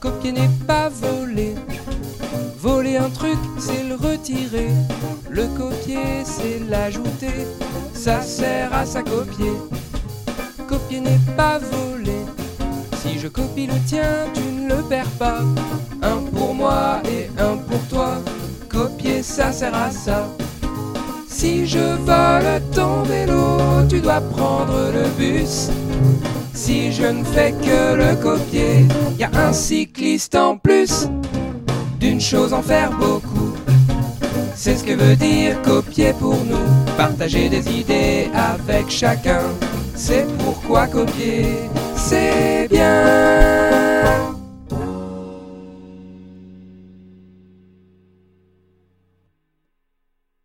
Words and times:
Copier 0.00 0.30
n'est 0.30 0.50
pas 0.66 0.88
voler. 0.88 1.54
Voler 2.60 2.96
un 2.96 3.10
truc, 3.10 3.38
c'est 3.58 3.82
le 3.82 3.96
retirer. 3.96 4.68
Le 5.28 5.46
copier, 5.58 6.24
c'est 6.24 6.60
l'ajouter. 6.68 7.46
Ça 7.94 8.22
sert 8.22 8.72
à 8.72 8.86
ça 8.86 9.02
copier. 9.02 9.52
Copier 10.68 11.00
n'est 11.00 11.20
pas 11.36 11.58
voler. 11.58 12.24
Si 13.02 13.18
je 13.18 13.26
copie 13.26 13.66
le 13.66 13.78
tien, 13.86 14.26
tu 14.34 14.42
ne 14.42 14.68
le 14.68 14.82
perds 14.82 15.10
pas. 15.18 15.40
Un 16.02 16.18
pour 16.32 16.54
moi 16.54 17.00
et 17.10 17.28
un 17.40 17.56
pour 17.56 17.80
toi. 17.88 18.18
Copier, 18.68 19.22
ça 19.22 19.50
sert 19.50 19.74
à 19.74 19.90
ça. 19.90 20.28
Si 21.28 21.66
je 21.66 21.96
vole 22.04 22.62
ton 22.72 23.02
vélo, 23.02 23.58
tu 23.88 24.00
dois 24.00 24.20
prendre 24.20 24.92
le 24.92 25.08
bus. 25.18 25.70
Si 26.60 26.90
je 26.90 27.04
ne 27.04 27.22
fais 27.22 27.52
que 27.52 27.94
le 27.94 28.16
copier, 28.20 28.84
y 29.16 29.22
a 29.22 29.30
un 29.32 29.52
cycliste 29.52 30.34
en 30.34 30.56
plus. 30.56 31.06
D'une 32.00 32.20
chose 32.20 32.52
en 32.52 32.62
faire 32.62 32.90
beaucoup. 32.98 33.54
C'est 34.56 34.74
ce 34.74 34.82
que 34.82 34.92
veut 34.92 35.14
dire 35.14 35.62
copier 35.62 36.12
pour 36.18 36.34
nous. 36.34 36.66
Partager 36.96 37.48
des 37.48 37.64
idées 37.70 38.28
avec 38.34 38.90
chacun. 38.90 39.42
C'est 39.94 40.26
pourquoi 40.38 40.88
copier. 40.88 41.46